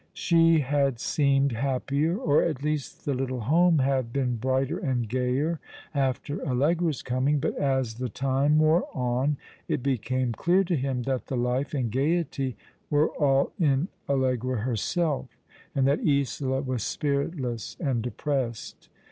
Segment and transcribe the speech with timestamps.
[0.13, 5.59] She had seemed happier, or at least the little home had been brighter and gayer
[5.93, 9.37] after Allegra's coming; but as the time wore on
[9.67, 12.57] it became clear to him that the life and gaiety
[12.89, 15.27] were all in Allegra herself,
[15.75, 18.89] and that Isola was spiritless and depressed.